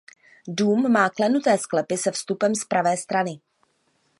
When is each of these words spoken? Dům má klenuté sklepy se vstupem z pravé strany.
Dům 0.47 0.91
má 0.91 1.09
klenuté 1.09 1.57
sklepy 1.57 1.97
se 1.97 2.11
vstupem 2.11 2.55
z 2.55 2.65
pravé 2.65 2.97
strany. 2.97 3.39